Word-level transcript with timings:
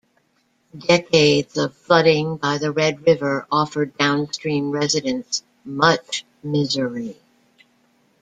Decades 0.75 1.55
of 1.59 1.75
flooding 1.77 2.37
by 2.37 2.57
the 2.57 2.71
Red 2.71 3.05
River 3.05 3.45
offered 3.51 3.95
downstream 3.99 4.71
residents 4.71 5.43
much 5.63 6.25
misery. 6.41 7.17